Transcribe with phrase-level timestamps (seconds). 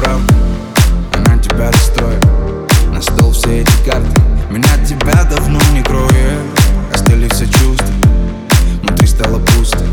[0.00, 0.34] правду
[1.14, 2.24] Она тебя расстроит.
[2.92, 4.20] На стол все эти карты.
[4.50, 6.40] Меня от тебя давно не кроет
[6.92, 7.94] Остыли все чувства.
[8.82, 9.84] Внутри стало пусто.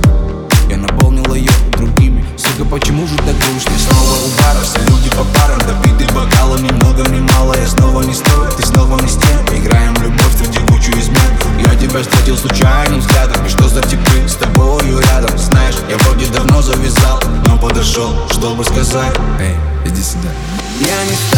[0.70, 2.26] Я наполнил ее другими.
[2.38, 3.72] Сука, почему же так грустно?
[3.78, 5.60] Снова у бара, все люди по парам.
[5.60, 7.54] Добиты бокалами, много, не мало.
[7.56, 11.32] Я снова не стою, ты снова не с тем Играем в любовь, в текучую измен.
[11.60, 13.46] Я тебя встретил случайным взглядом.
[13.46, 15.38] И что за типы с тобою рядом?
[15.38, 17.07] Знаешь, я вроде давно завязал.
[17.88, 19.16] Подошел, чтобы сказать.
[19.40, 19.56] Эй,
[19.86, 20.30] иди сюда.
[20.82, 21.37] Я не стану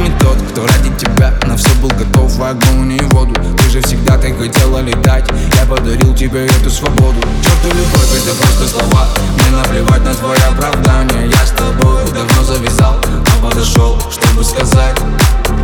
[0.00, 2.30] Не тот, кто ради тебя На все был готов.
[2.32, 3.34] В огонь и воду.
[3.58, 5.24] Ты же всегда так хотела летать.
[5.54, 7.20] Я подарил тебе эту свободу.
[7.42, 9.08] Черту любовь, это просто слова.
[9.36, 14.96] Мне наплевать на твое оправдание Я с тобой давно завязал Но подошел, чтобы сказать.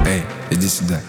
[0.07, 1.01] Эй, иди сюда